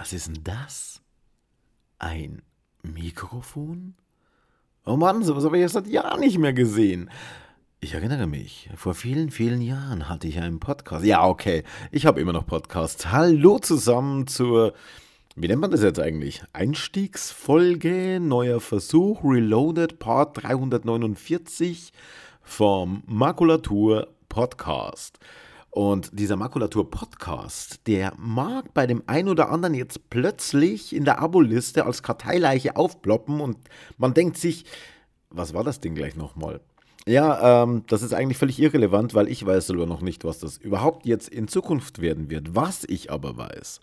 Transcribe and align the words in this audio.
Was 0.00 0.14
ist 0.14 0.28
denn 0.28 0.42
das? 0.44 1.02
Ein 1.98 2.40
Mikrofon? 2.82 3.96
Oh 4.86 4.96
Mann, 4.96 5.22
sowas 5.22 5.44
habe 5.44 5.58
ich 5.58 5.60
jetzt 5.60 5.74
seit 5.74 5.88
Jahren 5.88 6.20
nicht 6.20 6.38
mehr 6.38 6.54
gesehen. 6.54 7.10
Ich 7.80 7.92
erinnere 7.92 8.26
mich, 8.26 8.70
vor 8.76 8.94
vielen, 8.94 9.30
vielen 9.30 9.60
Jahren 9.60 10.08
hatte 10.08 10.26
ich 10.26 10.38
einen 10.38 10.58
Podcast. 10.58 11.04
Ja, 11.04 11.26
okay, 11.26 11.64
ich 11.90 12.06
habe 12.06 12.18
immer 12.18 12.32
noch 12.32 12.46
Podcasts. 12.46 13.12
Hallo 13.12 13.58
zusammen 13.58 14.26
zur, 14.26 14.72
wie 15.36 15.48
nennt 15.48 15.60
man 15.60 15.70
das 15.70 15.82
jetzt 15.82 16.00
eigentlich? 16.00 16.42
Einstiegsfolge, 16.54 18.20
neuer 18.20 18.62
Versuch, 18.62 19.22
Reloaded, 19.22 19.98
Part 19.98 20.42
349 20.42 21.92
vom 22.40 23.02
Makulatur 23.04 24.08
Podcast. 24.30 25.18
Und 25.70 26.10
dieser 26.12 26.36
Makulatur-Podcast, 26.36 27.86
der 27.86 28.12
mag 28.16 28.74
bei 28.74 28.88
dem 28.88 29.04
einen 29.06 29.28
oder 29.28 29.50
anderen 29.50 29.74
jetzt 29.74 30.10
plötzlich 30.10 30.94
in 30.94 31.04
der 31.04 31.20
Abo-Liste 31.20 31.86
als 31.86 32.02
Karteileiche 32.02 32.74
aufploppen 32.74 33.40
und 33.40 33.56
man 33.96 34.12
denkt 34.12 34.36
sich, 34.36 34.64
was 35.30 35.54
war 35.54 35.62
das 35.62 35.78
Ding 35.78 35.94
gleich 35.94 36.16
nochmal? 36.16 36.60
Ja, 37.06 37.62
ähm, 37.62 37.84
das 37.86 38.02
ist 38.02 38.12
eigentlich 38.12 38.38
völlig 38.38 38.60
irrelevant, 38.60 39.14
weil 39.14 39.28
ich 39.28 39.44
weiß 39.44 39.68
selber 39.68 39.86
noch 39.86 40.02
nicht, 40.02 40.24
was 40.24 40.38
das 40.38 40.58
überhaupt 40.58 41.06
jetzt 41.06 41.28
in 41.28 41.48
Zukunft 41.48 42.00
werden 42.00 42.30
wird. 42.30 42.54
Was 42.54 42.84
ich 42.84 43.10
aber 43.10 43.36
weiß, 43.36 43.80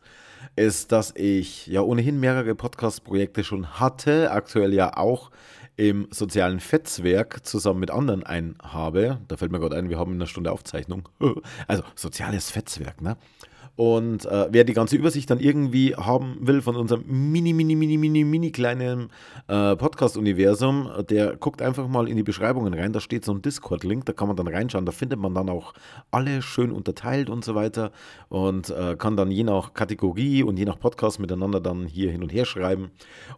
ist, 0.55 0.91
dass 0.91 1.13
ich 1.15 1.67
ja 1.67 1.81
ohnehin 1.81 2.19
mehrere 2.19 2.53
Podcast-Projekte 2.53 3.43
schon 3.43 3.79
hatte, 3.79 4.31
aktuell 4.31 4.73
ja 4.73 4.95
auch 4.97 5.31
im 5.77 6.07
sozialen 6.11 6.59
Fetzwerk 6.59 7.45
zusammen 7.45 7.79
mit 7.79 7.91
anderen 7.91 8.23
ein 8.23 8.55
habe. 8.61 9.19
Da 9.27 9.37
fällt 9.37 9.51
mir 9.51 9.59
gerade 9.59 9.75
ein, 9.77 9.89
wir 9.89 9.99
haben 9.99 10.13
in 10.13 10.17
einer 10.17 10.27
Stunde 10.27 10.51
Aufzeichnung. 10.51 11.07
Also 11.67 11.83
soziales 11.95 12.51
Fetzwerk, 12.51 13.01
ne? 13.01 13.17
Und 13.77 14.25
äh, 14.25 14.47
wer 14.49 14.63
die 14.63 14.73
ganze 14.73 14.95
Übersicht 14.95 15.29
dann 15.29 15.39
irgendwie 15.39 15.95
haben 15.95 16.35
will 16.41 16.63
von 16.63 16.75
unserem 16.75 17.03
mini, 17.05 17.53
mini, 17.53 17.75
mini, 17.75 17.95
mini, 17.95 18.23
mini 18.23 18.51
kleinen 18.51 19.11
äh, 19.47 19.75
Podcast-Universum, 19.75 20.89
der 21.07 21.35
guckt 21.35 21.61
einfach 21.61 21.87
mal 21.87 22.09
in 22.09 22.17
die 22.17 22.23
Beschreibungen 22.23 22.73
rein. 22.73 22.91
Da 22.91 22.99
steht 22.99 23.23
so 23.23 23.33
ein 23.33 23.43
Discord-Link, 23.43 24.05
da 24.05 24.13
kann 24.13 24.29
man 24.29 24.35
dann 24.35 24.47
reinschauen. 24.47 24.87
Da 24.87 24.91
findet 24.91 25.19
man 25.19 25.35
dann 25.35 25.47
auch 25.47 25.75
alle 26.09 26.41
schön 26.41 26.71
unterteilt 26.71 27.29
und 27.29 27.45
so 27.45 27.53
weiter 27.53 27.91
und 28.29 28.71
äh, 28.71 28.95
kann 28.97 29.15
dann 29.15 29.29
je 29.29 29.43
nach 29.43 29.75
Kategorie 29.75 30.41
und 30.41 30.57
je 30.57 30.65
nach 30.65 30.79
Podcast 30.79 31.19
miteinander 31.19 31.61
dann 31.61 31.85
hier 31.85 32.11
hin 32.11 32.23
und 32.23 32.33
her 32.33 32.45
schreiben 32.45 32.89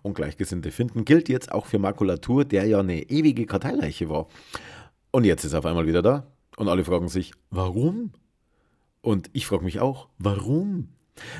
und 0.04 0.14
Gleichgesinnte 0.14 0.72
finden. 0.72 1.04
Gilt 1.04 1.28
jetzt 1.28 1.52
auch 1.52 1.66
für 1.66 1.80
Makulatur, 1.80 2.46
der 2.46 2.64
ja 2.66 2.80
eine 2.80 3.02
ewige 3.10 3.46
Karteileiche 3.46 4.08
war. 4.08 4.28
Und 5.12 5.26
jetzt 5.26 5.44
ist 5.44 5.52
er 5.52 5.60
auf 5.60 5.66
einmal 5.66 5.86
wieder 5.86 6.02
da. 6.02 6.28
Und 6.56 6.70
alle 6.70 6.86
fragen 6.86 7.10
sich, 7.10 7.34
warum? 7.50 8.14
Und 9.02 9.30
ich 9.34 9.48
frage 9.48 9.64
mich 9.64 9.80
auch, 9.80 10.10
warum? 10.18 10.90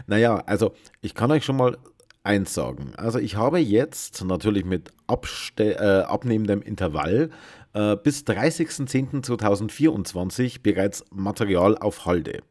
Naja, 0.08 0.38
also 0.46 0.74
ich 1.02 1.14
kann 1.14 1.32
euch 1.32 1.44
schon 1.46 1.58
mal 1.58 1.78
eins 2.24 2.54
sagen. 2.54 2.94
Also 2.96 3.20
ich 3.20 3.36
habe 3.36 3.60
jetzt 3.60 4.24
natürlich 4.24 4.64
mit 4.66 4.94
Abste 5.08 5.76
äh, 5.76 6.04
abnehmendem 6.04 6.62
Intervall 6.62 7.32
äh, 7.74 7.96
bis 7.96 8.24
30.10.2024 8.24 10.62
bereits 10.62 11.06
Material 11.12 11.78
auf 11.78 12.06
Halde. 12.06 12.42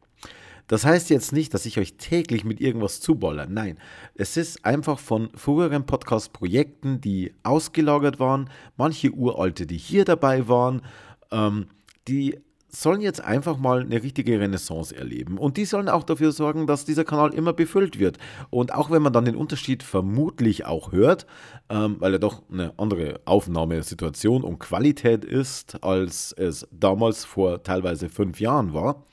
Das 0.67 0.85
heißt 0.85 1.09
jetzt 1.09 1.33
nicht, 1.33 1.53
dass 1.55 1.65
ich 1.65 1.79
euch 1.79 1.97
täglich 1.97 2.43
mit 2.43 2.61
irgendwas 2.61 3.01
zubolle. 3.01 3.47
Nein, 3.49 3.79
es 4.13 4.37
ist 4.37 4.63
einfach 4.65 4.99
von 4.99 5.31
früheren 5.33 5.87
Podcast-Projekten, 5.87 7.01
die 7.01 7.33
ausgelagert 7.41 8.19
waren, 8.19 8.51
manche 8.77 9.09
uralte, 9.11 9.65
die 9.65 9.77
hier 9.77 10.05
dabei 10.05 10.47
waren, 10.47 10.83
ähm, 11.31 11.65
die 12.07 12.39
sollen 12.69 13.01
jetzt 13.01 13.21
einfach 13.21 13.57
mal 13.57 13.81
eine 13.81 14.03
richtige 14.03 14.39
Renaissance 14.39 14.95
erleben. 14.95 15.37
Und 15.37 15.57
die 15.57 15.65
sollen 15.65 15.89
auch 15.89 16.03
dafür 16.03 16.31
sorgen, 16.31 16.67
dass 16.67 16.85
dieser 16.85 17.03
Kanal 17.03 17.33
immer 17.33 17.53
befüllt 17.53 17.99
wird. 17.99 18.17
Und 18.49 18.73
auch 18.73 18.91
wenn 18.91 19.01
man 19.01 19.13
dann 19.13 19.25
den 19.25 19.35
Unterschied 19.35 19.83
vermutlich 19.83 20.65
auch 20.65 20.91
hört, 20.91 21.25
ähm, 21.69 21.97
weil 21.99 22.13
er 22.13 22.19
doch 22.19 22.43
eine 22.51 22.73
andere 22.77 23.21
Aufnahmesituation 23.25 24.43
und 24.43 24.59
Qualität 24.59 25.25
ist, 25.25 25.83
als 25.83 26.31
es 26.33 26.67
damals 26.71 27.25
vor 27.25 27.63
teilweise 27.63 28.09
fünf 28.09 28.39
Jahren 28.39 28.73
war, 28.73 29.03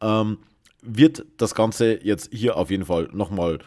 ähm, 0.00 0.38
wird 0.82 1.24
das 1.36 1.54
Ganze 1.54 2.04
jetzt 2.04 2.32
hier 2.32 2.56
auf 2.56 2.70
jeden 2.70 2.84
Fall 2.84 3.08
nochmal 3.12 3.58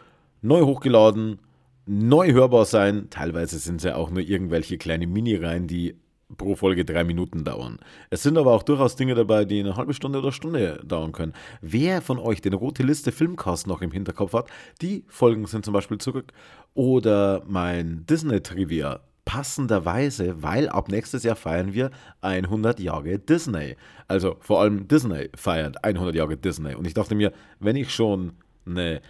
neu 0.41 0.61
hochgeladen, 0.61 1.39
neu 1.85 2.31
hörbar 2.31 2.65
sein. 2.65 3.07
Teilweise 3.09 3.57
sind 3.59 3.77
es 3.77 3.83
ja 3.83 3.95
auch 3.95 4.09
nur 4.09 4.21
irgendwelche 4.21 4.77
kleine 4.77 5.07
Mini-Reihen, 5.07 5.67
die 5.67 5.95
pro 6.37 6.55
Folge 6.55 6.85
drei 6.85 7.03
Minuten 7.03 7.43
dauern. 7.43 7.79
Es 8.09 8.23
sind 8.23 8.37
aber 8.37 8.53
auch 8.53 8.63
durchaus 8.63 8.95
Dinge 8.95 9.15
dabei, 9.15 9.45
die 9.45 9.59
eine 9.59 9.75
halbe 9.75 9.93
Stunde 9.93 10.19
oder 10.19 10.31
Stunde 10.31 10.81
dauern 10.85 11.11
können. 11.11 11.33
Wer 11.61 12.01
von 12.01 12.19
euch 12.19 12.41
den 12.41 12.53
Rote 12.53 12.83
Liste 12.83 13.11
Filmcast 13.11 13.67
noch 13.67 13.81
im 13.81 13.91
Hinterkopf 13.91 14.33
hat, 14.33 14.49
die 14.81 15.03
Folgen 15.07 15.45
sind 15.45 15.65
zum 15.65 15.73
Beispiel 15.73 15.97
zurück. 15.97 16.31
Oder 16.73 17.43
mein 17.47 18.05
Disney-Trivia. 18.05 18.99
Passenderweise, 19.25 20.43
weil 20.43 20.69
ab 20.69 20.87
nächstes 20.87 21.23
Jahr 21.23 21.35
feiern 21.35 21.73
wir 21.73 21.89
100 22.21 22.79
Jahre 22.79 23.17
Disney. 23.17 23.75
Also 24.07 24.35
vor 24.39 24.61
allem 24.61 24.87
Disney 24.87 25.29
feiert 25.35 25.83
100 25.83 26.13
Jahre 26.13 26.37
Disney. 26.37 26.75
Und 26.75 26.85
ich 26.85 26.93
dachte 26.93 27.15
mir, 27.15 27.31
wenn 27.59 27.75
ich 27.75 27.91
schon 27.91 28.33
eine 28.67 29.01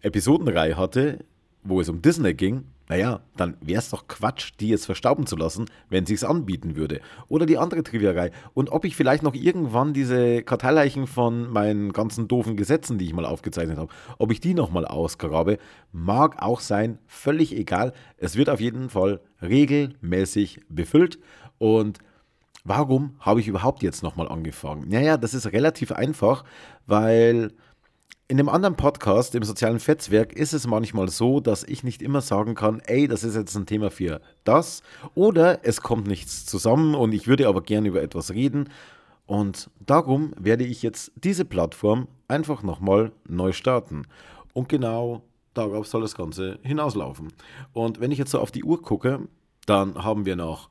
Episodenreihe 0.00 0.76
hatte, 0.76 1.24
wo 1.64 1.80
es 1.80 1.88
um 1.88 2.02
Disney 2.02 2.34
ging, 2.34 2.66
naja, 2.88 3.20
dann 3.36 3.56
wäre 3.60 3.78
es 3.78 3.90
doch 3.90 4.08
Quatsch, 4.08 4.52
die 4.60 4.68
jetzt 4.68 4.84
verstauben 4.84 5.26
zu 5.26 5.36
lassen, 5.36 5.66
wenn 5.88 6.04
sich's 6.04 6.24
anbieten 6.24 6.76
würde. 6.76 7.00
Oder 7.28 7.46
die 7.46 7.56
andere 7.56 7.82
Trivierei. 7.82 8.30
Und 8.52 8.70
ob 8.70 8.84
ich 8.84 8.94
vielleicht 8.94 9.22
noch 9.22 9.34
irgendwann 9.34 9.94
diese 9.94 10.42
Karteileichen 10.42 11.06
von 11.06 11.50
meinen 11.50 11.92
ganzen 11.92 12.28
doofen 12.28 12.56
Gesetzen, 12.56 12.98
die 12.98 13.06
ich 13.06 13.14
mal 13.14 13.24
aufgezeichnet 13.24 13.78
habe, 13.78 13.92
ob 14.18 14.30
ich 14.30 14.40
die 14.40 14.54
nochmal 14.54 14.84
ausgrabe, 14.84 15.58
mag 15.92 16.42
auch 16.42 16.60
sein, 16.60 16.98
völlig 17.06 17.56
egal. 17.56 17.94
Es 18.18 18.36
wird 18.36 18.50
auf 18.50 18.60
jeden 18.60 18.90
Fall 18.90 19.20
regelmäßig 19.40 20.60
befüllt. 20.68 21.18
Und 21.56 21.98
warum 22.64 23.16
habe 23.18 23.40
ich 23.40 23.48
überhaupt 23.48 23.82
jetzt 23.82 24.02
nochmal 24.02 24.28
angefangen? 24.28 24.88
Naja, 24.88 25.16
das 25.16 25.32
ist 25.32 25.52
relativ 25.52 25.90
einfach, 25.92 26.44
weil 26.86 27.52
in 28.26 28.38
dem 28.38 28.48
anderen 28.48 28.76
Podcast, 28.76 29.34
im 29.34 29.42
sozialen 29.42 29.80
Fetzwerk, 29.80 30.32
ist 30.32 30.54
es 30.54 30.66
manchmal 30.66 31.08
so, 31.08 31.40
dass 31.40 31.62
ich 31.62 31.84
nicht 31.84 32.00
immer 32.00 32.22
sagen 32.22 32.54
kann, 32.54 32.80
ey, 32.86 33.06
das 33.06 33.22
ist 33.22 33.36
jetzt 33.36 33.54
ein 33.54 33.66
Thema 33.66 33.90
für 33.90 34.20
das. 34.44 34.82
Oder 35.14 35.64
es 35.64 35.82
kommt 35.82 36.06
nichts 36.06 36.46
zusammen 36.46 36.94
und 36.94 37.12
ich 37.12 37.26
würde 37.26 37.48
aber 37.48 37.60
gerne 37.60 37.88
über 37.88 38.02
etwas 38.02 38.32
reden. 38.32 38.70
Und 39.26 39.70
darum 39.80 40.32
werde 40.38 40.64
ich 40.64 40.82
jetzt 40.82 41.12
diese 41.16 41.44
Plattform 41.44 42.08
einfach 42.28 42.62
nochmal 42.62 43.12
neu 43.28 43.52
starten. 43.52 44.06
Und 44.54 44.68
genau 44.68 45.22
darauf 45.52 45.86
soll 45.86 46.00
das 46.02 46.14
Ganze 46.14 46.58
hinauslaufen. 46.62 47.32
Und 47.72 48.00
wenn 48.00 48.10
ich 48.10 48.18
jetzt 48.18 48.30
so 48.30 48.40
auf 48.40 48.50
die 48.50 48.64
Uhr 48.64 48.80
gucke, 48.80 49.20
dann 49.66 50.02
haben 50.02 50.24
wir 50.24 50.36
noch 50.36 50.70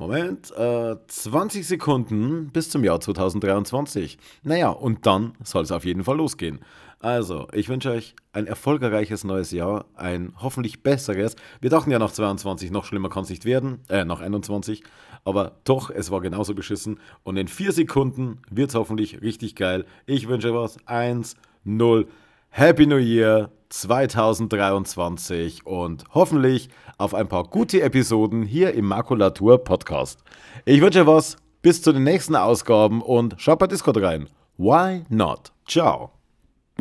Moment, 0.00 0.50
äh, 0.56 0.96
20 1.08 1.68
Sekunden 1.68 2.48
bis 2.54 2.70
zum 2.70 2.82
Jahr 2.84 3.00
2023. 3.00 4.16
Naja, 4.42 4.70
und 4.70 5.04
dann 5.04 5.34
soll 5.44 5.62
es 5.62 5.72
auf 5.72 5.84
jeden 5.84 6.04
Fall 6.04 6.16
losgehen. 6.16 6.60
Also, 7.00 7.48
ich 7.52 7.68
wünsche 7.68 7.90
euch 7.90 8.16
ein 8.32 8.46
erfolgreiches 8.46 9.24
neues 9.24 9.50
Jahr, 9.50 9.84
ein 9.96 10.32
hoffentlich 10.40 10.82
besseres. 10.82 11.36
Wir 11.60 11.68
dachten 11.68 11.90
ja 11.90 11.98
nach 11.98 12.12
22, 12.12 12.70
noch 12.70 12.86
schlimmer 12.86 13.10
kann 13.10 13.24
es 13.24 13.28
nicht 13.28 13.44
werden, 13.44 13.80
äh, 13.90 14.06
nach 14.06 14.20
21, 14.20 14.84
aber 15.26 15.58
doch, 15.64 15.90
es 15.90 16.10
war 16.10 16.22
genauso 16.22 16.54
beschissen. 16.54 16.98
Und 17.22 17.36
in 17.36 17.46
vier 17.46 17.72
Sekunden 17.72 18.40
wird 18.50 18.70
es 18.70 18.76
hoffentlich 18.76 19.20
richtig 19.20 19.54
geil. 19.54 19.84
Ich 20.06 20.28
wünsche 20.28 20.54
was. 20.54 20.78
Eins, 20.86 21.36
null. 21.62 22.08
Happy 22.48 22.86
New 22.86 22.96
Year 22.96 23.50
2023 23.70 25.66
und 25.66 26.04
hoffentlich 26.12 26.68
auf 26.98 27.14
ein 27.14 27.28
paar 27.28 27.44
gute 27.44 27.80
Episoden 27.80 28.42
hier 28.42 28.74
im 28.74 28.86
Makulatur 28.86 29.64
Podcast. 29.64 30.22
Ich 30.64 30.80
wünsche 30.80 31.06
was, 31.06 31.36
bis 31.62 31.82
zu 31.82 31.92
den 31.92 32.04
nächsten 32.04 32.36
Ausgaben 32.36 33.00
und 33.00 33.36
schaut 33.38 33.58
bei 33.58 33.66
Discord 33.66 34.02
rein. 34.02 34.28
Why 34.58 35.04
not? 35.08 35.52
Ciao. 35.66 36.19